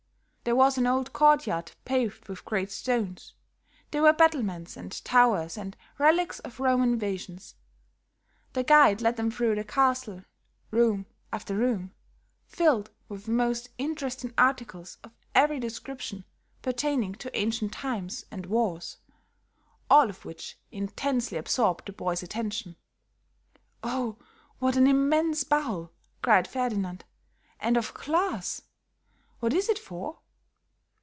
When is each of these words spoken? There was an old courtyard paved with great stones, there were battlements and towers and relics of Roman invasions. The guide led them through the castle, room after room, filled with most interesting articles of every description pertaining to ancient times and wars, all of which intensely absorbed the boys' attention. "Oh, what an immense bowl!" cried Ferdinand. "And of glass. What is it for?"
There 0.43 0.55
was 0.55 0.75
an 0.79 0.87
old 0.87 1.13
courtyard 1.13 1.73
paved 1.85 2.27
with 2.27 2.43
great 2.45 2.71
stones, 2.71 3.35
there 3.91 4.01
were 4.01 4.11
battlements 4.11 4.75
and 4.75 4.91
towers 5.05 5.55
and 5.55 5.77
relics 5.99 6.39
of 6.39 6.59
Roman 6.59 6.93
invasions. 6.93 7.53
The 8.53 8.63
guide 8.63 9.03
led 9.03 9.17
them 9.17 9.29
through 9.29 9.53
the 9.53 9.63
castle, 9.63 10.23
room 10.71 11.05
after 11.31 11.55
room, 11.55 11.93
filled 12.47 12.89
with 13.07 13.27
most 13.27 13.69
interesting 13.77 14.33
articles 14.35 14.97
of 15.03 15.11
every 15.35 15.59
description 15.59 16.25
pertaining 16.63 17.13
to 17.21 17.37
ancient 17.37 17.71
times 17.71 18.25
and 18.31 18.47
wars, 18.47 18.97
all 19.91 20.09
of 20.09 20.25
which 20.25 20.57
intensely 20.71 21.37
absorbed 21.37 21.85
the 21.85 21.93
boys' 21.93 22.23
attention. 22.23 22.77
"Oh, 23.83 24.17
what 24.57 24.75
an 24.75 24.87
immense 24.87 25.43
bowl!" 25.43 25.91
cried 26.23 26.47
Ferdinand. 26.47 27.05
"And 27.59 27.77
of 27.77 27.93
glass. 27.93 28.63
What 29.39 29.53
is 29.53 29.69
it 29.69 29.77
for?" 29.77 30.17